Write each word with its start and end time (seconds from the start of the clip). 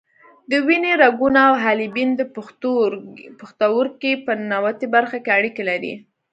د 0.51 0.53
وینې 0.67 0.93
رګونه 1.03 1.39
او 1.49 1.55
حالبین 1.63 2.09
د 2.17 2.21
پښتورګي 3.39 4.13
په 4.25 4.31
ننوتي 4.39 4.87
برخه 4.95 5.17
کې 5.23 5.31
اړیکې 5.37 5.63
لري. 5.69 5.93